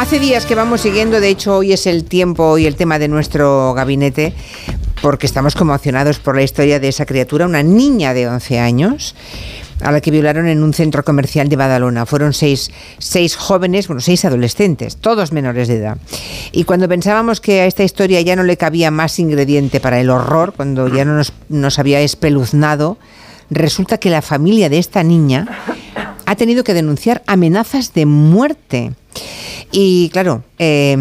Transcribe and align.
Hace 0.00 0.18
días 0.18 0.46
que 0.46 0.54
vamos 0.54 0.80
siguiendo, 0.80 1.20
de 1.20 1.28
hecho 1.28 1.58
hoy 1.58 1.74
es 1.74 1.86
el 1.86 2.04
tiempo 2.04 2.56
y 2.56 2.64
el 2.64 2.74
tema 2.74 2.98
de 2.98 3.06
nuestro 3.06 3.74
gabinete, 3.74 4.32
porque 5.02 5.26
estamos 5.26 5.54
conmocionados 5.54 6.18
por 6.18 6.34
la 6.34 6.42
historia 6.42 6.80
de 6.80 6.88
esa 6.88 7.04
criatura, 7.04 7.44
una 7.44 7.62
niña 7.62 8.14
de 8.14 8.26
11 8.26 8.60
años 8.60 9.14
a 9.82 9.92
la 9.92 10.00
que 10.00 10.10
violaron 10.10 10.48
en 10.48 10.62
un 10.62 10.72
centro 10.72 11.04
comercial 11.04 11.50
de 11.50 11.56
Badalona. 11.56 12.06
Fueron 12.06 12.32
seis, 12.32 12.70
seis 12.96 13.36
jóvenes, 13.36 13.88
bueno, 13.88 14.00
seis 14.00 14.24
adolescentes, 14.24 14.96
todos 14.96 15.32
menores 15.32 15.68
de 15.68 15.76
edad. 15.76 15.98
Y 16.50 16.64
cuando 16.64 16.88
pensábamos 16.88 17.42
que 17.42 17.60
a 17.60 17.66
esta 17.66 17.84
historia 17.84 18.22
ya 18.22 18.36
no 18.36 18.42
le 18.42 18.56
cabía 18.56 18.90
más 18.90 19.18
ingrediente 19.18 19.80
para 19.80 20.00
el 20.00 20.08
horror, 20.08 20.54
cuando 20.56 20.88
ya 20.88 21.04
no 21.04 21.14
nos, 21.14 21.34
nos 21.50 21.78
había 21.78 22.00
espeluznado, 22.00 22.96
resulta 23.50 23.98
que 23.98 24.08
la 24.08 24.22
familia 24.22 24.70
de 24.70 24.78
esta 24.78 25.02
niña 25.02 25.46
ha 26.24 26.36
tenido 26.36 26.64
que 26.64 26.72
denunciar 26.72 27.22
amenazas 27.26 27.92
de 27.92 28.06
muerte. 28.06 28.92
Y 29.72 30.10
claro, 30.10 30.42
eh, 30.58 30.96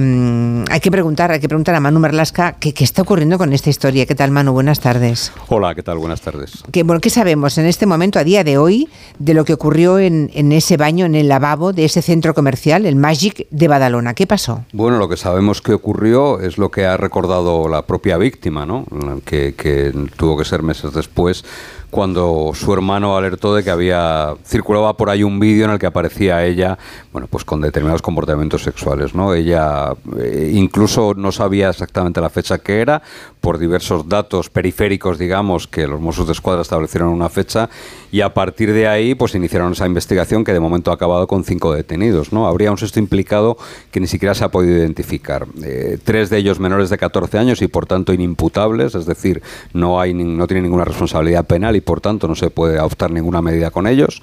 hay 0.70 0.80
que 0.80 0.92
preguntar, 0.92 1.32
hay 1.32 1.40
que 1.40 1.48
preguntar 1.48 1.74
a 1.74 1.80
Manu 1.80 2.00
Merlasca 2.00 2.58
qué, 2.60 2.72
qué 2.74 2.84
está 2.84 3.02
ocurriendo 3.02 3.40
con 3.40 3.52
esta 3.52 3.72
historia. 3.72 4.06
¿Qué 4.06 4.14
tal, 4.14 4.30
Manu? 4.30 4.54
Buenas 4.54 4.80
tardes. 4.80 5.32
Hola, 5.48 5.74
¿qué 5.74 5.82
tal? 5.82 5.98
Buenas 5.98 6.22
tardes. 6.22 6.64
¿Qué, 6.72 6.84
bueno, 6.84 7.02
¿Qué 7.02 7.10
sabemos 7.10 7.58
en 7.58 7.66
este 7.66 7.88
momento, 7.88 8.20
a 8.20 8.24
día 8.24 8.44
de 8.44 8.60
hoy, 8.60 8.88
de 9.18 9.34
lo 9.34 9.44
que 9.44 9.54
ocurrió 9.54 9.98
en, 9.98 10.30
en 10.36 10.52
ese 10.52 10.78
baño, 10.78 11.08
en 11.08 11.16
el 11.16 11.28
lavabo 11.28 11.74
de 11.74 11.86
ese 11.86 12.04
centro 12.04 12.36
comercial, 12.36 12.86
el 12.86 12.96
Magic 12.96 13.48
de 13.50 13.68
Badalona? 13.68 14.14
¿Qué 14.14 14.28
pasó? 14.28 14.66
Bueno, 14.72 15.00
lo 15.00 15.10
que 15.10 15.18
sabemos 15.18 15.62
que 15.62 15.74
ocurrió 15.74 16.40
es 16.40 16.60
lo 16.60 16.70
que 16.70 16.86
ha 16.86 16.96
recordado 16.96 17.68
la 17.70 17.88
propia 17.88 18.18
víctima, 18.18 18.68
¿no? 18.68 18.86
Que, 19.26 19.56
que 19.56 19.92
tuvo 20.16 20.38
que 20.38 20.46
ser 20.46 20.62
meses 20.62 20.94
después 20.94 21.44
cuando 21.90 22.52
su 22.54 22.72
hermano 22.74 23.18
alertó 23.18 23.56
de 23.56 23.64
que 23.64 23.72
había 23.72 24.36
circulaba 24.46 24.96
por 24.96 25.10
ahí 25.10 25.24
un 25.24 25.40
vídeo 25.40 25.66
en 25.66 25.72
el 25.72 25.80
que 25.80 25.88
aparecía 25.88 26.46
ella, 26.46 26.78
bueno, 27.12 27.28
pues 27.28 27.44
con 27.44 27.62
determinados 27.62 28.02
comportamientos 28.02 28.64
sexuales, 28.64 29.16
¿no? 29.16 29.34
Ella 29.34 29.94
eh, 30.20 30.52
incluso 30.54 31.14
no 31.16 31.32
sabía 31.32 31.70
exactamente 31.70 32.22
la 32.22 32.30
fecha 32.30 32.60
que 32.60 32.82
era 32.82 33.02
por 33.42 33.58
diversos 33.58 34.08
datos 34.08 34.50
periféricos, 34.50 35.18
digamos, 35.18 35.68
que 35.68 35.88
los 35.88 36.00
Mossos 36.00 36.28
de 36.28 36.34
Escuadra 36.34 36.62
establecieron 36.62 37.10
una 37.10 37.30
fecha 37.30 37.70
y 38.12 38.22
a 38.22 38.34
partir 38.34 38.74
de 38.74 38.88
ahí 38.88 39.16
pues 39.16 39.34
iniciaron 39.36 39.72
esa 39.72 39.86
investigación 39.86 40.44
que 40.44 40.54
de 40.54 40.60
momento 40.60 40.92
ha 40.92 40.96
acabado 40.96 41.28
con 41.28 41.44
cinco 41.44 41.74
detenidos, 41.74 42.34
¿no? 42.34 42.48
Habría 42.48 42.72
un 42.72 42.78
sexto 42.78 43.00
implicado 43.00 43.58
que 43.92 44.00
ni 44.00 44.08
siquiera 44.08 44.36
se 44.36 44.44
ha 44.44 44.50
podido 44.50 44.78
identificar. 44.78 45.48
Eh, 45.64 45.98
tres 46.04 46.30
de 46.30 46.38
ellos 46.38 46.60
menores 46.60 46.90
de 46.90 46.98
14 46.98 47.38
años 47.38 47.62
y 47.62 47.68
por 47.68 47.86
tanto 47.86 48.14
inimputables, 48.14 48.96
es 48.96 49.06
decir, 49.06 49.42
no 49.74 50.00
hay 50.00 50.14
no 50.14 50.48
tienen 50.48 50.64
ninguna 50.64 50.86
responsabilidad 50.86 51.46
penal 51.46 51.76
y 51.80 51.82
por 51.82 52.02
tanto 52.02 52.28
no 52.28 52.36
se 52.36 52.50
puede 52.50 52.78
adoptar 52.78 53.10
ninguna 53.12 53.42
medida 53.42 53.72
con 53.72 53.88
ellos. 53.88 54.22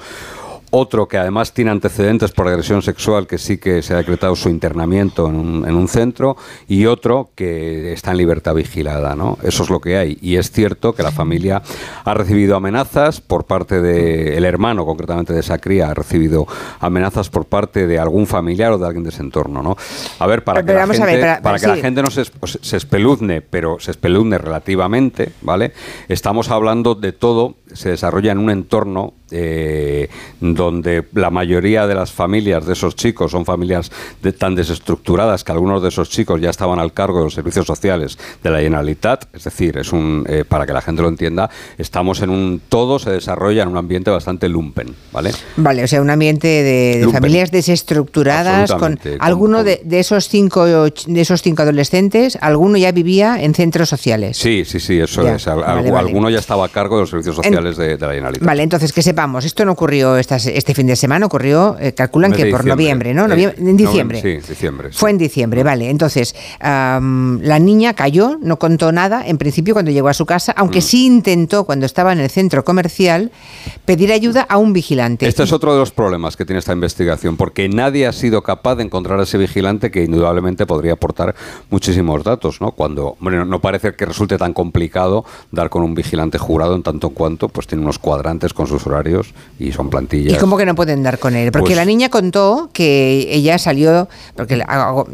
Otro 0.78 1.08
que 1.08 1.16
además 1.16 1.54
tiene 1.54 1.70
antecedentes 1.70 2.32
por 2.32 2.46
agresión 2.48 2.82
sexual, 2.82 3.26
que 3.26 3.38
sí 3.38 3.56
que 3.56 3.80
se 3.80 3.94
ha 3.94 3.96
decretado 3.96 4.36
su 4.36 4.50
internamiento 4.50 5.26
en 5.26 5.36
un, 5.36 5.66
en 5.66 5.74
un 5.74 5.88
centro, 5.88 6.36
y 6.68 6.84
otro 6.84 7.30
que 7.34 7.94
está 7.94 8.10
en 8.10 8.18
libertad 8.18 8.54
vigilada. 8.54 9.14
¿no? 9.16 9.38
Eso 9.42 9.62
es 9.62 9.70
lo 9.70 9.80
que 9.80 9.96
hay. 9.96 10.18
Y 10.20 10.36
es 10.36 10.50
cierto 10.50 10.92
que 10.92 11.02
la 11.02 11.12
familia 11.12 11.62
ha 12.04 12.12
recibido 12.12 12.56
amenazas 12.56 13.22
por 13.22 13.44
parte 13.44 13.80
del 13.80 14.44
hermano, 14.44 14.84
concretamente 14.84 15.32
de 15.32 15.40
esa 15.40 15.56
cría, 15.56 15.88
ha 15.88 15.94
recibido 15.94 16.46
amenazas 16.80 17.30
por 17.30 17.46
parte 17.46 17.86
de 17.86 17.98
algún 17.98 18.26
familiar 18.26 18.72
o 18.72 18.78
de 18.78 18.84
alguien 18.86 19.02
de 19.04 19.08
ese 19.08 19.22
entorno. 19.22 19.62
¿no? 19.62 19.78
A 20.18 20.26
ver, 20.26 20.44
para 20.44 20.62
que, 20.62 20.74
la 20.74 20.86
gente, 20.86 21.06
ver, 21.06 21.20
para- 21.20 21.40
para 21.40 21.54
que 21.58 21.64
sí. 21.64 21.68
la 21.68 21.76
gente 21.76 22.02
no 22.02 22.10
se, 22.10 22.20
es- 22.20 22.32
se 22.60 22.76
espeluzne, 22.76 23.40
pero 23.40 23.78
se 23.80 23.92
espeluzne 23.92 24.36
relativamente, 24.36 25.32
¿vale? 25.40 25.72
Estamos 26.08 26.50
hablando 26.50 26.94
de 26.94 27.12
todo, 27.12 27.54
se 27.72 27.88
desarrolla 27.88 28.32
en 28.32 28.38
un 28.38 28.50
entorno 28.50 29.14
eh, 29.30 30.08
donde 30.40 31.04
la 31.14 31.30
mayoría 31.30 31.86
de 31.86 31.94
las 31.94 32.12
familias 32.12 32.66
de 32.66 32.72
esos 32.74 32.94
chicos 32.96 33.30
son 33.32 33.44
familias 33.44 33.90
de- 34.22 34.32
tan 34.32 34.54
desestructuradas 34.54 35.42
que 35.44 35.52
algunos 35.52 35.82
de 35.82 35.88
esos 35.88 36.10
chicos 36.10 36.40
ya 36.40 36.50
estaban 36.50 36.78
al 36.78 36.92
cargo 36.92 37.18
de 37.18 37.24
los 37.24 37.34
servicios 37.34 37.66
sociales 37.66 38.18
de 38.42 38.50
la 38.50 38.58
Generalitat, 38.58 39.24
es 39.34 39.44
decir, 39.44 39.78
es 39.78 39.92
un 39.92 40.24
eh, 40.28 40.44
para 40.46 40.66
que 40.66 40.72
la 40.72 40.80
gente 40.82 41.02
lo 41.02 41.08
entienda, 41.08 41.50
estamos 41.78 42.22
en 42.22 42.30
un 42.30 42.60
todo 42.68 42.98
se 42.98 43.10
desarrolla 43.10 43.62
en 43.62 43.68
un 43.68 43.76
ambiente 43.76 44.10
bastante 44.10 44.48
lumpen, 44.48 44.94
¿vale? 45.12 45.32
Vale, 45.56 45.84
o 45.84 45.86
sea, 45.88 46.00
un 46.02 46.10
ambiente 46.10 46.46
de, 46.46 47.08
familias 47.12 47.50
desestructuradas 47.50 48.72
con 48.72 48.98
alguno 49.20 49.58
con- 49.58 49.66
de, 49.66 49.80
de 49.84 49.98
esos 50.00 50.28
cinco 50.28 50.64
de 50.66 51.20
esos 51.20 51.42
cinco 51.42 51.62
adolescentes, 51.62 52.38
alguno 52.40 52.76
ya 52.76 52.92
vivía 52.92 53.42
en 53.42 53.54
centros 53.54 53.88
sociales. 53.88 54.36
Sí, 54.36 54.64
sí, 54.64 54.80
sí, 54.80 54.98
eso 55.00 55.22
Ya, 55.22 55.36
es. 55.36 55.46
Al- 55.48 55.60
vale, 55.60 55.88
algu- 55.88 55.92
vale. 55.92 56.08
Alguno 56.08 56.30
ya 56.30 56.38
estaba 56.38 56.66
a 56.66 56.68
cargo 56.68 56.96
de 56.96 57.02
los 57.02 57.10
servicios 57.10 57.36
sociales 57.36 57.76
de, 57.76 57.96
de 57.96 58.06
la 58.06 58.12
Generalitat. 58.12 58.46
Vale, 58.46 58.62
entonces 58.62 58.92
que 58.92 59.02
sepamos, 59.16 59.46
esto 59.46 59.64
no 59.64 59.72
ocurrió 59.72 60.18
estas- 60.18 60.44
este 60.44 60.74
fin 60.74 60.86
de 60.88 60.94
semana, 60.94 61.24
ocurrió, 61.24 61.76
eh, 61.80 61.92
calculan 61.94 62.32
que 62.32 62.46
por 62.50 62.66
noviembre, 62.66 63.14
¿no? 63.14 63.24
Eh, 63.24 63.28
Noviem- 63.28 63.54
en 63.56 63.74
diciembre. 63.78 64.20
sí, 64.20 64.46
diciembre, 64.46 64.88
sí. 64.92 64.98
Fue 64.98 65.08
en 65.08 65.16
diciembre, 65.16 65.62
vale. 65.62 65.88
Entonces, 65.88 66.34
la 66.60 67.58
niña 67.58 67.94
cayó, 67.94 68.36
no 68.42 68.58
contó 68.58 68.92
nada, 68.92 69.26
en 69.26 69.38
principio 69.38 69.72
cuando 69.72 69.90
llegó 69.90 70.08
a 70.08 70.14
su 70.14 70.26
casa, 70.26 70.52
Mm. 70.52 70.60
aunque 70.60 70.82
sí 70.82 71.06
intentó 71.06 71.64
cuando 71.64 71.86
estaba 71.86 72.12
en 72.12 72.20
el 72.20 72.28
centro 72.28 72.62
comercial 72.62 73.30
pedir 73.86 74.12
ayuda 74.12 74.42
a 74.42 74.58
un 74.58 74.74
vigilante. 74.74 75.26
Este 75.26 75.44
es 75.44 75.52
otro 75.52 75.72
de 75.72 75.78
los 75.80 75.92
problemas 75.92 76.36
que 76.36 76.44
tiene 76.44 76.58
esta 76.58 76.74
investigación, 76.74 77.38
porque 77.38 77.70
nadie 77.70 78.06
ha 78.06 78.12
sido 78.12 78.42
capaz 78.42 78.74
de 78.76 78.82
encontrar 78.82 79.18
a 79.18 79.22
ese 79.22 79.38
vigilante 79.38 79.90
que 79.90 80.04
indudablemente 80.04 80.66
podría 80.66 80.92
aportar 80.92 81.34
muchísimos 81.70 82.22
datos, 82.22 82.60
¿no? 82.60 82.72
Cuando, 82.72 83.16
bueno, 83.20 83.46
no 83.46 83.60
parece 83.62 83.94
que 83.94 84.04
resulte 84.04 84.36
tan 84.36 84.52
complicado 84.52 85.24
dar 85.52 85.70
con 85.70 85.82
un 85.82 85.94
vigilante 85.94 86.36
jurado 86.36 86.74
en 86.74 86.82
tanto 86.82 87.06
en 87.06 87.14
cuanto 87.14 87.48
pues 87.48 87.66
tiene 87.66 87.82
unos 87.82 87.98
cuadrantes 87.98 88.52
con 88.52 88.66
sus 88.66 88.86
horarios 88.86 89.05
y 89.58 89.72
son 89.72 89.90
plantillas. 89.90 90.34
¿Y 90.34 90.36
cómo 90.36 90.56
que 90.56 90.66
no 90.66 90.74
pueden 90.74 91.02
dar 91.02 91.18
con 91.18 91.34
él? 91.34 91.50
Porque 91.52 91.66
Pues- 91.68 91.76
la 91.76 91.84
niña 91.84 92.08
contó 92.08 92.70
que 92.72 93.28
ella 93.30 93.58
salió, 93.58 94.08
porque 94.34 94.62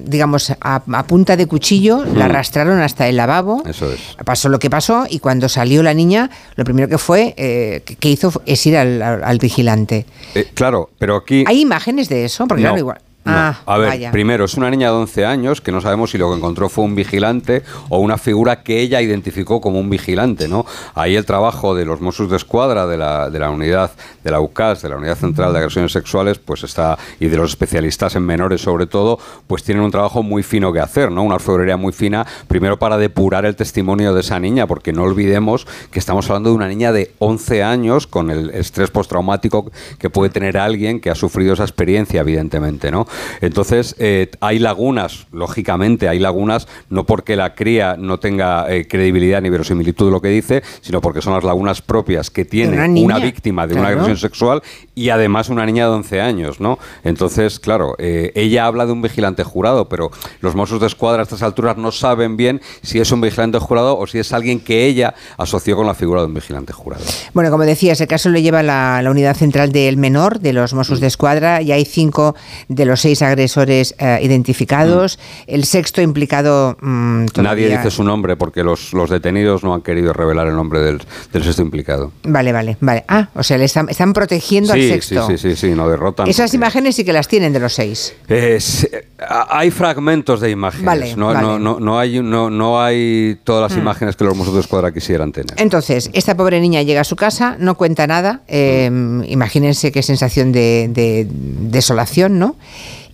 digamos, 0.05 0.51
a, 0.61 0.83
a 0.87 1.07
punta 1.07 1.37
de 1.37 1.47
cuchillo 1.47 2.05
la 2.05 2.27
arrastraron 2.27 2.81
hasta 2.81 3.09
el 3.09 3.17
lavabo. 3.17 3.63
Mm. 3.65 3.69
Eso 3.69 3.93
es. 3.93 4.01
Pasó 4.25 4.49
lo 4.49 4.59
que 4.59 4.71
pasó 4.71 5.07
y 5.09 5.19
cuando 5.19 5.49
salió 5.49 5.83
la 5.83 5.95
niña, 5.95 6.31
lo 6.57 6.65
primero 6.65 6.89
que 6.89 6.99
fue, 6.99 7.35
eh, 7.37 7.83
que 7.85 8.09
hizo 8.09 8.33
es 8.47 8.67
ir 8.67 8.77
al 8.77 9.39
vigilante. 9.39 10.07
Eh, 10.35 10.49
claro, 10.55 10.91
pero 10.99 11.17
aquí... 11.17 11.45
¿Hay 11.47 11.61
imágenes 11.61 12.09
de 12.09 12.25
eso? 12.25 12.47
Porque 12.47 12.63
No, 12.63 12.69
claro, 12.71 12.79
igual. 12.79 12.99
No. 13.25 13.33
Ah, 13.33 13.59
a 13.67 13.79
ver, 13.79 13.89
vaya. 13.89 14.11
primero, 14.11 14.45
es 14.45 14.55
una 14.55 14.69
niña 14.69 14.89
de 14.89 14.97
11 14.97 15.27
años 15.27 15.61
que 15.61 15.71
no 15.71 15.81
sabemos 15.81 16.11
si 16.11 16.19
lo 16.19 16.31
que 16.31 16.37
encontró 16.37 16.69
fue 16.69 16.85
un 16.85 16.97
vigilante 16.97 17.63
o 17.89 17.99
una 17.99 18.19
figura 18.19 18.63
que 18.63 18.81
ella 18.81 19.01
identificó 19.01 19.61
como 19.61 19.79
un 19.79 19.89
vigilante, 19.91 20.49
¿no? 20.49 20.67
Ahí 20.95 21.15
el 21.15 21.25
trabajo 21.25 21.75
de 21.75 21.85
los 21.85 22.01
Mossos 22.01 22.29
de 22.31 22.37
Escuadra, 22.37 22.87
de 22.87 22.97
la, 22.97 23.31
de 23.31 23.39
la 23.39 23.51
unidad, 23.51 23.93
de 24.25 24.31
la 24.31 24.41
UCAS, 24.41 24.83
de 24.83 24.89
la 24.89 24.97
Unidad 24.97 25.17
Central 25.17 25.53
de 25.53 25.61
Agresiones 25.61 25.93
Sexuales, 25.93 26.39
pues 26.39 26.65
está, 26.65 26.99
y 27.21 27.29
de 27.29 27.37
los 27.37 27.51
especialistas 27.51 28.17
en 28.17 28.25
menores 28.25 28.61
sobre 28.61 28.87
todo, 28.87 29.19
pues 29.47 29.63
tienen 29.63 29.85
un 29.85 29.91
trabajo 29.93 30.23
muy 30.23 30.43
fino 30.43 30.73
que 30.73 30.81
hacer, 30.81 31.13
¿no? 31.13 31.23
Una 31.23 31.37
orfebrería 31.37 31.77
muy 31.77 31.93
fina, 31.93 32.27
primero 32.49 32.79
para 32.79 32.99
depurar 32.99 33.45
el 33.45 33.55
testimonio 33.55 34.15
de 34.15 34.21
esa 34.21 34.41
niña, 34.41 34.67
porque 34.67 34.93
no 34.93 35.05
olvidemos 35.05 35.67
que 35.91 35.99
estamos 35.99 36.29
hablando 36.29 36.51
de 36.51 36.57
una 36.57 36.69
niña 36.69 36.93
de 36.93 37.13
11 37.21 37.63
años 37.63 38.07
con 38.09 38.31
el 38.31 38.51
estrés 38.51 38.91
postraumático 38.91 39.71
que 39.99 40.11
puede 40.11 40.31
tener 40.31 40.59
alguien 40.59 41.01
que 41.01 41.11
ha 41.11 41.15
sufrido 41.15 41.55
esa 41.55 41.63
experiencia, 41.63 42.21
evidentemente, 42.21 42.91
¿no? 42.91 43.07
Entonces, 43.41 43.95
eh, 43.99 44.31
hay 44.41 44.59
lagunas, 44.59 45.27
lógicamente, 45.33 46.09
hay 46.09 46.19
lagunas, 46.19 46.69
no 46.91 47.05
porque 47.05 47.37
la 47.37 47.55
cría 47.55 47.97
no 47.99 48.19
tenga 48.19 48.73
eh, 48.73 48.87
credibilidad 48.87 49.41
ni 49.43 49.51
verosimilitud 49.51 50.07
de 50.07 50.13
lo 50.13 50.21
que 50.21 50.29
dice, 50.29 50.63
sino 50.81 51.01
porque 51.01 51.23
son 51.23 51.35
las 51.35 51.45
lagunas 51.45 51.83
propias 51.83 52.31
que 52.31 52.45
tiene 52.45 53.03
una 53.03 53.19
víctima 53.19 53.67
de 53.67 53.75
una 53.75 53.89
agresión 53.89 54.17
sexual 54.17 54.63
y 54.95 55.09
además 55.09 55.49
una 55.49 55.65
niña 55.65 55.87
de 55.87 55.93
11 55.93 56.21
años, 56.21 56.61
¿no? 56.61 56.79
Entonces, 57.03 57.59
claro, 57.59 57.95
eh, 57.99 58.31
ella 58.35 58.67
habla 58.67 58.85
de 58.87 58.93
un 58.93 59.01
vigilante 59.03 59.43
jurado, 59.45 59.89
pero 59.89 60.11
los 60.41 60.55
Mossos 60.55 60.81
de 60.81 60.87
Escuadra 60.87 61.21
a 61.21 61.23
estas 61.25 61.43
alturas 61.43 61.77
no 61.79 61.93
saben 61.93 62.37
bien 62.37 62.61
si 62.83 63.01
es 63.01 63.11
un 63.11 63.21
vigilante 63.21 63.59
jurado 63.59 63.99
o 63.99 64.07
si 64.07 64.19
es 64.19 64.33
alguien 64.33 64.61
que 64.61 64.85
ella 64.87 65.15
asoció 65.39 65.77
con 65.77 65.87
la 65.87 65.95
figura 65.95 66.21
de 66.21 66.27
un 66.27 66.35
vigilante 66.35 66.73
jurado. 66.73 67.03
Bueno, 67.33 67.51
como 67.51 67.65
decías, 67.65 68.01
el 68.01 68.07
caso 68.09 68.29
lo 68.29 68.39
lleva 68.39 68.63
la, 68.63 69.01
la 69.03 69.11
unidad 69.11 69.35
central 69.37 69.73
del 69.73 69.97
menor 69.97 70.41
de 70.41 70.53
los 70.53 70.75
Mossos 70.75 70.99
Mm. 70.99 71.01
de 71.01 71.07
Escuadra 71.07 71.63
y 71.63 71.73
hay 71.73 71.85
cinco 71.85 72.35
de 72.69 72.85
los 72.85 73.01
seis 73.01 73.23
agresores 73.23 73.95
eh, 73.99 74.19
identificados. 74.23 75.19
El 75.47 75.65
sexto 75.65 76.03
implicado. 76.03 76.77
mm, 76.81 77.03
Mm. 77.23 77.27
Nadie 77.43 77.69
dice 77.69 77.91
su 77.91 78.05
nombre 78.05 78.37
porque 78.37 78.63
los, 78.63 78.93
los 78.93 79.09
detenidos 79.11 79.63
no 79.65 79.75
han 79.75 79.81
querido 79.83 80.13
revelar 80.13 80.47
el 80.49 80.55
nombre 80.57 80.81
del, 80.81 81.01
del 81.33 81.45
sexto 81.45 81.63
implicado. 81.63 82.13
Vale, 82.25 82.53
vale, 82.53 82.77
vale. 82.81 83.05
Ah, 83.09 83.29
o 83.35 83.43
sea, 83.43 83.59
le 83.59 83.65
están, 83.65 83.89
están 83.89 84.13
protegiendo 84.13 84.73
Sí, 84.73 84.82
sí, 84.83 84.89
sexto. 84.91 85.27
sí, 85.29 85.39
sí, 85.39 85.57
sí, 85.57 85.71
no 85.75 85.89
derrotan. 85.89 86.29
Esas 86.29 86.51
porque- 86.51 86.57
imágenes 86.57 86.97
sí 86.97 87.05
que 87.05 87.13
las 87.13 87.29
tienen 87.29 87.53
de 87.53 87.61
los 87.61 87.73
seis. 87.75 88.15
Es- 88.29 88.85
eh, 88.85 89.07
hay 89.49 89.71
fragmentos 89.71 90.41
de 90.41 90.51
imágenes. 90.51 90.85
Vale, 90.87 91.17
no, 91.17 91.27
vale. 91.27 91.41
No, 91.41 91.59
no, 91.59 91.81
no 91.81 91.99
hay, 91.99 92.21
no, 92.21 92.51
no 92.51 92.83
hay 92.83 93.39
todas 93.45 93.71
las 93.71 93.79
imágenes 93.81 94.17
que 94.17 94.25
los 94.25 94.37
Mossos 94.37 94.55
de 94.55 94.61
Escuadra 94.61 94.93
quisieran 94.93 95.33
tener. 95.33 95.55
Entonces, 95.61 96.11
esta 96.13 96.37
pobre 96.37 96.61
niña 96.61 96.83
llega 96.83 97.01
a 97.03 97.05
su 97.05 97.17
casa, 97.17 97.57
no 97.59 97.77
cuenta 97.77 98.07
nada. 98.07 98.43
eh, 98.49 98.91
imagínense 99.27 99.93
qué 99.93 100.03
sensación 100.03 100.53
de, 100.53 100.89
de 100.93 101.27
desolación, 101.73 102.39
¿no? 102.39 102.57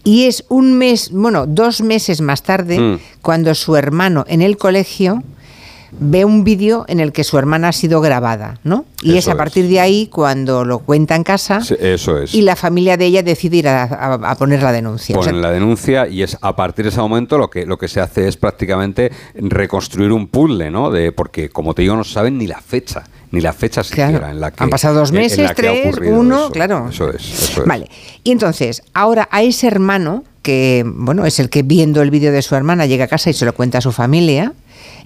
Y 0.05 0.25
es 0.25 0.45
un 0.49 0.79
mes, 0.79 1.11
bueno, 1.13 1.47
dos 1.47 1.81
meses 1.83 2.21
más 2.21 2.43
tarde, 2.43 2.79
Mm. 2.79 2.99
cuando 3.21 3.55
su 3.55 3.77
hermano 3.77 4.25
en 4.29 4.43
el 4.43 4.57
colegio 4.57 5.23
ve 5.93 6.25
un 6.25 6.45
vídeo 6.45 6.85
en 6.89 7.01
el 7.01 7.13
que 7.13 7.25
su 7.25 7.39
hermana 7.39 7.69
ha 7.69 7.73
sido 7.73 8.01
grabada, 8.01 8.59
¿no? 8.65 8.85
Y 9.03 9.17
es 9.17 9.29
a 9.29 9.37
partir 9.37 9.65
es. 9.65 9.71
de 9.71 9.81
ahí 9.81 10.07
cuando 10.09 10.65
lo 10.65 10.81
cuenta 10.81 11.15
en 11.17 11.23
casa 11.25 11.61
Sí, 11.61 11.75
eso 11.79 12.19
es. 12.19 12.35
y 12.35 12.43
la 12.43 12.57
familia 12.57 12.97
de 12.97 13.07
ella 13.07 13.23
decide 13.23 13.57
ir 13.59 13.69
a, 13.69 13.85
a- 13.85 14.15
a 14.15 14.35
poner 14.37 14.63
la 14.63 14.73
denuncia. 14.73 15.17
O 15.19 15.23
sea, 15.23 15.31
Ponen 15.31 15.41
la 15.43 15.51
denuncia 15.51 16.07
y 16.09 16.23
es 16.23 16.37
a 16.41 16.55
partir 16.57 16.85
de 16.85 16.91
ese 16.91 17.01
momento 17.01 17.39
lo 17.39 17.49
que, 17.49 17.65
lo 17.65 17.79
que 17.79 17.89
se 17.89 18.01
hace 18.01 18.29
es 18.29 18.37
prácticamente 18.37 19.13
reconstruir 19.35 20.13
un 20.13 20.27
puzzle, 20.29 20.71
¿no? 20.71 20.91
De, 20.91 21.13
porque, 21.13 21.49
como 21.49 21.75
te 21.75 21.83
digo, 21.83 21.97
no 21.97 22.05
saben 22.05 22.39
ni 22.39 22.47
la 22.47 22.61
fecha, 22.61 23.05
ni 23.31 23.41
la 23.41 23.53
fecha 23.53 23.83
Claro. 23.83 24.13
siquiera 24.13 24.31
en 24.31 24.41
la 24.41 24.51
que 24.51 24.63
Han 24.65 24.71
pasado 24.71 24.95
dos 24.99 25.13
meses, 25.13 25.51
tres, 25.55 25.97
uno, 26.07 26.45
eso. 26.45 26.51
claro. 26.51 26.89
Eso 26.91 27.11
es, 27.11 27.23
eso 27.51 27.63
es. 27.63 27.67
Vale. 27.69 27.89
Y 28.25 28.31
entonces, 28.33 28.83
ahora 28.95 29.29
a 29.31 29.43
ese 29.43 29.67
hermano, 29.67 30.25
que 30.43 30.85
bueno, 30.87 31.25
es 31.27 31.39
el 31.39 31.51
que 31.51 31.63
viendo 31.63 32.03
el 32.03 32.11
vídeo 32.11 32.33
de 32.33 32.43
su 32.43 32.55
hermana 32.55 32.87
llega 32.87 33.05
a 33.05 33.09
casa 33.09 33.31
y 33.31 33.35
se 33.35 33.45
lo 33.45 33.53
cuenta 33.55 33.79
a 33.79 33.81
su 33.81 33.93
familia, 33.93 34.53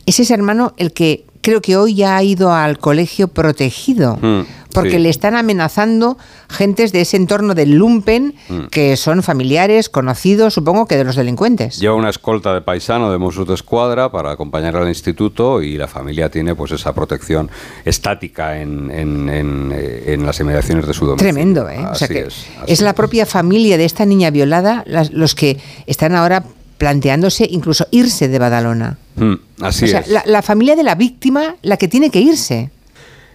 es 0.06 0.20
ese 0.20 0.34
hermano 0.34 0.74
el 0.76 0.92
que 0.92 1.24
creo 1.42 1.60
que 1.60 1.76
hoy 1.76 1.94
ya 1.96 2.16
ha 2.16 2.22
ido 2.22 2.52
al 2.52 2.78
colegio 2.78 3.28
protegido. 3.28 4.16
Mm, 4.22 4.42
porque 4.72 4.92
sí. 4.92 4.98
le 5.00 5.10
están 5.10 5.36
amenazando 5.36 6.16
gentes 6.48 6.92
de 6.92 7.02
ese 7.02 7.18
entorno 7.18 7.54
del 7.54 7.72
lumpen 7.72 8.34
Mm. 8.48 8.60
que 8.70 8.96
son 8.96 9.22
familiares, 9.22 9.90
conocidos, 9.90 10.54
supongo 10.54 10.86
que 10.86 10.96
de 10.96 11.04
los 11.04 11.14
delincuentes. 11.14 11.78
Lleva 11.78 11.94
una 11.94 12.08
escolta 12.08 12.54
de 12.54 12.62
paisano 12.62 13.12
de 13.12 13.18
Mossos 13.18 13.46
de 13.46 13.52
Escuadra 13.52 14.10
para 14.10 14.30
acompañar 14.32 14.74
al 14.76 14.88
instituto 14.88 15.60
y 15.60 15.76
la 15.76 15.88
familia 15.88 16.30
tiene 16.30 16.54
pues 16.54 16.72
esa 16.72 16.94
protección 16.94 17.50
estática 17.84 18.60
en, 18.62 18.90
en- 18.90 19.28
en, 19.28 19.72
eh, 19.74 20.04
en 20.14 20.24
las 20.24 20.40
inmediaciones 20.40 20.86
de 20.86 20.94
su 20.94 21.04
domicilio. 21.06 21.32
Tremendo, 21.34 21.68
¿eh? 21.68 21.84
O 21.90 21.94
sea 21.94 22.08
que 22.08 22.20
es, 22.20 22.46
es, 22.66 22.80
la 22.80 22.94
propia 22.94 23.26
familia 23.26 23.76
de 23.76 23.84
esta 23.84 24.06
niña 24.06 24.30
violada 24.30 24.84
las- 24.86 25.10
los 25.12 25.34
que 25.34 25.58
están 25.86 26.14
ahora 26.14 26.44
planteándose 26.82 27.46
incluso 27.48 27.86
irse 27.92 28.26
de 28.26 28.40
Badalona. 28.40 28.98
Mm, 29.14 29.34
así 29.60 29.84
o 29.84 29.86
sea, 29.88 30.00
es. 30.00 30.08
la, 30.08 30.24
la 30.26 30.42
familia 30.42 30.74
de 30.74 30.82
la 30.82 30.96
víctima 30.96 31.54
la 31.62 31.76
que 31.76 31.86
tiene 31.86 32.10
que 32.10 32.18
irse. 32.18 32.72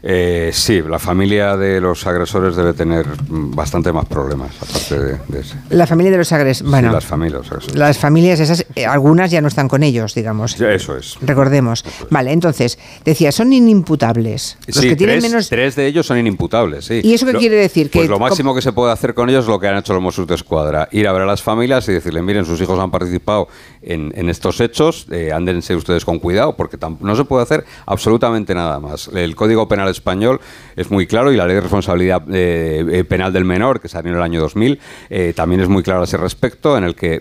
Eh, 0.04 0.52
sí, 0.54 0.82
la 0.88 1.00
familia 1.00 1.58
de 1.58 1.82
los 1.82 2.06
agresores 2.06 2.56
debe 2.56 2.74
tener 2.74 3.06
mm, 3.30 3.56
bastante 3.56 3.92
más 3.92 4.06
problemas, 4.06 4.52
aparte 4.62 5.00
de, 5.00 5.18
de 5.28 5.40
ese. 5.40 5.56
La 5.70 5.88
familia 5.88 6.12
de 6.12 6.18
los 6.20 6.32
agresores. 6.32 6.70
Bueno, 6.70 6.90
Sí, 6.90 6.94
las 6.94 7.06
familias. 7.06 7.42
agresores. 7.48 7.76
las 7.76 7.98
familias 7.98 8.40
esas, 8.40 8.66
eh, 8.76 8.86
algunas 8.86 9.32
ya 9.32 9.42
no 9.42 9.48
están 9.48 9.68
con 9.68 9.84
ellos, 9.84 10.14
digamos. 10.14 10.56
Ya, 10.58 10.72
Eso 10.72 10.96
es. 10.98 11.18
Recordemos. 11.22 11.84
Vale, 12.10 12.32
entonces, 12.32 12.78
decía, 13.04 13.32
son 13.32 13.52
inimputables. 13.54 14.58
Los 14.68 14.78
Sí, 14.78 14.90
que 14.90 14.96
tienen 14.96 15.20
tres, 15.20 15.32
menos. 15.32 15.50
tres 15.50 15.76
de 15.76 15.88
ellos 15.88 16.06
son 16.06 16.18
inimputables, 16.20 16.86
sí. 16.86 17.02
¿Y 17.04 17.14
eso 17.14 17.26
qué 17.26 17.34
Lo- 17.34 17.40
quiere 17.40 17.56
decir? 17.56 17.90
Pues 17.92 18.04
Que 18.06 18.10
lo 18.10 18.20
máximo 18.20 18.54
que 18.54 18.62
se 18.62 18.72
puede 18.74 18.92
hacer 18.94 19.14
con 19.14 19.30
ellos 19.30 19.46
es 19.46 19.50
lo 19.50 19.60
que 19.60 19.68
han 19.68 19.78
hecho 19.78 19.94
los 19.94 20.02
Mossos 20.02 20.28
de 20.28 20.36
Escuadra. 20.36 20.88
Ir 20.92 21.08
a 21.08 21.12
ver 21.12 21.24
a 21.24 21.26
las 21.26 21.42
familias 21.42 21.88
y 21.90 21.94
decirle, 21.94 22.22
miren, 22.22 22.46
sus 22.46 22.62
hijos 22.62 22.80
han 22.80 22.92
participado 22.92 23.48
en, 23.82 24.12
en 24.16 24.30
estos 24.30 24.60
hechos, 24.62 25.08
eh, 25.12 25.32
ándense 25.34 25.76
ustedes 25.76 26.06
con 26.06 26.20
cuidado, 26.20 26.56
porque 26.56 26.78
no 27.00 27.16
se 27.16 27.26
puede 27.26 27.44
hacer 27.44 27.66
absolutamente 27.86 28.54
nada 28.54 28.80
más. 28.80 29.10
El 29.14 29.36
Código 29.36 29.68
Penal 29.68 29.88
Español 29.98 30.40
es 30.76 30.90
muy 30.92 31.08
claro 31.08 31.32
y 31.32 31.38
la 31.38 31.46
Ley 31.46 31.56
de 31.56 31.62
Responsabilidad 31.62 32.24
eh, 32.32 32.86
eh, 32.92 33.04
Penal 33.04 33.34
del 33.34 33.46
Menor, 33.46 33.80
que 33.80 33.88
salió 33.88 34.12
en 34.12 34.18
el 34.18 34.24
año 34.24 34.40
2000, 34.40 34.80
eh, 35.10 35.34
también 35.36 35.62
es 35.62 35.68
muy 35.68 35.84
clara 35.84 36.02
a 36.02 36.04
ese 36.04 36.18
respecto, 36.18 36.78
en 36.78 36.84
el 36.84 36.96
que 36.96 37.20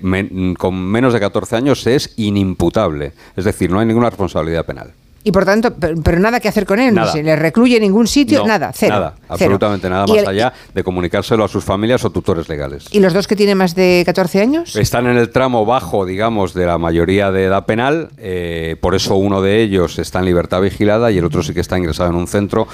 con 0.58 0.74
menos 0.74 1.12
de 1.12 1.20
14 1.20 1.56
años 1.56 1.86
es 1.86 2.14
inimputable. 2.16 3.12
Es 3.36 3.44
decir, 3.44 3.70
no 3.70 3.80
hay 3.80 3.86
ninguna 3.86 4.10
responsabilidad 4.10 4.64
penal. 4.64 4.92
Y 5.26 5.32
por 5.32 5.44
tanto, 5.44 5.74
pero, 5.74 6.00
pero 6.04 6.20
nada 6.20 6.38
que 6.38 6.46
hacer 6.46 6.64
con 6.64 6.78
él, 6.78 6.94
Nada. 6.94 7.08
no 7.08 7.12
se 7.12 7.20
le 7.20 7.34
recluye 7.34 7.74
en 7.78 7.82
ningún 7.82 8.06
sitio, 8.06 8.42
No, 8.42 8.46
nada, 8.46 8.70
cero. 8.72 8.94
Nada, 8.94 9.14
cero. 9.16 9.26
absolutamente 9.30 9.90
nada 9.90 10.06
más 10.06 10.16
el- 10.18 10.28
allá 10.28 10.52
de 10.72 10.84
comunicárselo 10.84 11.42
a 11.44 11.48
sus 11.48 11.64
familias 11.64 12.04
o 12.04 12.10
tutores 12.10 12.48
legales. 12.48 12.84
¿Y 12.92 13.00
los 13.00 13.12
dos 13.12 13.26
que 13.26 13.34
tienen 13.34 13.58
más 13.58 13.74
de 13.74 14.04
14 14.06 14.40
años? 14.40 14.76
Están 14.76 15.08
en 15.08 15.16
el 15.16 15.30
tramo 15.30 15.66
bajo, 15.66 16.06
digamos, 16.06 16.54
de 16.54 16.66
la 16.66 16.78
mayoría 16.78 17.32
de 17.32 17.46
edad 17.46 17.66
penal, 17.66 18.10
eh, 18.18 18.76
por 18.80 18.94
eso 18.94 19.16
uno 19.16 19.42
de 19.42 19.62
ellos 19.62 19.98
está 19.98 20.20
en 20.20 20.26
libertad 20.26 20.60
vigilada 20.60 21.10
y 21.10 21.18
el 21.18 21.24
otro 21.24 21.42
sí 21.42 21.52
que 21.52 21.60
está 21.60 21.76
ingresado 21.76 22.08
en 22.10 22.14
un 22.14 22.28
centro. 22.28 22.68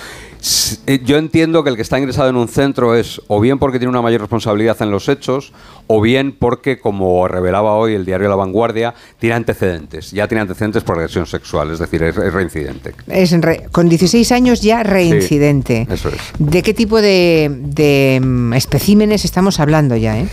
Eh, 0.87 1.01
Yo 1.05 1.17
entiendo 1.17 1.65
que 1.65 1.71
el 1.71 1.77
que 1.77 1.83
está 1.83 1.99
ingresado 1.99 2.29
en 2.29 2.37
un 2.37 2.49
centro 2.49 2.95
es 2.95 3.23
o 3.29 3.41
bien 3.41 3.59
porque 3.59 3.79
tiene 3.79 3.89
una 3.89 4.03
mayor 4.03 4.21
responsabilidad 4.21 4.77
en 4.83 4.91
los 4.91 5.09
hechos, 5.09 5.55
o 5.87 6.01
bien 6.03 6.33
porque, 6.39 6.79
como 6.79 7.27
revelaba 7.29 7.75
hoy 7.77 7.95
el 7.95 8.05
diario 8.05 8.29
La 8.29 8.37
Vanguardia, 8.37 8.93
tiene 9.19 9.37
antecedentes. 9.37 10.11
Ya 10.11 10.29
tiene 10.29 10.43
antecedentes 10.43 10.83
por 10.85 10.97
agresión 10.97 11.27
sexual, 11.27 11.71
es 11.71 11.79
decir, 11.79 12.03
es, 12.03 12.17
es 12.17 12.33
reincidente. 12.51 12.95
Es 13.09 13.33
re- 13.41 13.67
con 13.73 13.89
16 13.89 14.33
años 14.33 14.61
ya 14.63 14.83
reincidente. 14.83 15.87
eso 15.91 16.09
es. 16.09 16.15
¿De 16.39 16.63
qué 16.63 16.75
tipo 16.75 17.01
de, 17.01 17.51
de, 17.51 18.21
mm, 18.23 18.53
especímenes 18.55 19.25
estamos 19.25 19.61
hablando 19.61 19.97
ya? 19.97 20.19
eh? 20.19 20.27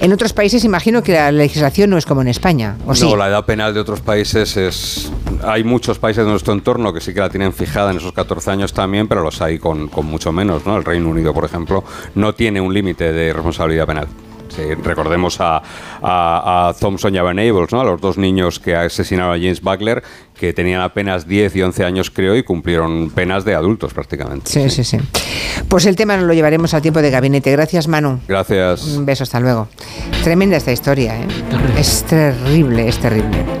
En 0.00 0.12
otros 0.12 0.32
países 0.32 0.64
imagino 0.64 1.02
que 1.02 1.12
la 1.12 1.30
legislación 1.32 1.90
no 1.90 1.98
es 1.98 2.06
como 2.06 2.22
en 2.22 2.28
España, 2.28 2.76
¿o 2.86 2.94
sí? 2.94 3.04
No, 3.04 3.16
la 3.16 3.28
edad 3.28 3.44
penal 3.44 3.74
de 3.74 3.80
otros 3.80 4.00
países 4.00 4.56
es... 4.56 5.10
Hay 5.44 5.64
muchos 5.64 5.98
países 5.98 6.24
de 6.24 6.30
nuestro 6.30 6.52
entorno 6.52 6.92
que 6.92 7.00
sí 7.00 7.14
que 7.14 7.20
la 7.20 7.30
tienen 7.30 7.52
fijada 7.52 7.90
en 7.90 7.96
esos 7.98 8.12
14 8.12 8.50
años 8.50 8.72
también, 8.72 9.08
pero 9.08 9.22
los 9.22 9.40
hay 9.40 9.58
con, 9.58 9.88
con 9.88 10.06
mucho 10.06 10.32
menos, 10.32 10.66
¿no? 10.66 10.76
El 10.76 10.84
Reino 10.84 11.08
Unido, 11.08 11.32
por 11.32 11.44
ejemplo, 11.44 11.84
no 12.14 12.34
tiene 12.34 12.60
un 12.60 12.72
límite 12.74 13.12
de 13.12 13.32
responsabilidad 13.32 13.86
penal. 13.86 14.08
Sí, 14.50 14.74
recordemos 14.74 15.40
a, 15.40 15.62
a, 16.02 16.68
a 16.68 16.74
Thompson 16.74 17.14
y 17.14 17.18
a 17.18 17.22
Venables, 17.22 17.72
¿no? 17.72 17.80
A 17.80 17.84
los 17.84 18.00
dos 18.00 18.18
niños 18.18 18.58
que 18.60 18.76
asesinaron 18.76 19.32
a 19.34 19.38
James 19.38 19.60
Buckler, 19.62 20.02
que 20.38 20.52
tenían 20.52 20.80
apenas 20.80 21.26
10 21.26 21.56
y 21.56 21.62
11 21.62 21.84
años, 21.84 22.10
creo, 22.10 22.36
y 22.36 22.42
cumplieron 22.42 23.10
penas 23.10 23.44
de 23.44 23.54
adultos 23.54 23.94
prácticamente. 23.94 24.50
Sí, 24.50 24.68
sí, 24.70 24.84
sí. 24.84 24.98
Pues 25.68 25.86
el 25.86 25.96
tema 25.96 26.16
nos 26.16 26.26
lo 26.26 26.32
llevaremos 26.34 26.74
al 26.74 26.82
tiempo 26.82 27.00
de 27.02 27.10
gabinete. 27.10 27.50
Gracias, 27.52 27.88
Manu. 27.88 28.20
Gracias. 28.26 28.82
Un 28.86 29.06
beso, 29.06 29.24
hasta 29.24 29.40
luego. 29.40 29.68
Tremenda 30.24 30.56
esta 30.56 30.72
historia, 30.72 31.16
¿eh? 31.20 31.26
Es 31.78 32.02
terrible, 32.04 32.88
es 32.88 32.98
terrible. 32.98 33.59